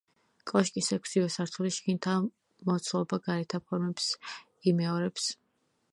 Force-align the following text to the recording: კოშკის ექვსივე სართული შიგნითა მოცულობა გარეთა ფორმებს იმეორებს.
კოშკის 0.51 0.87
ექვსივე 0.95 1.27
სართული 1.35 1.71
შიგნითა 1.75 2.15
მოცულობა 2.71 3.19
გარეთა 3.29 3.61
ფორმებს 3.69 4.11
იმეორებს. 4.73 5.33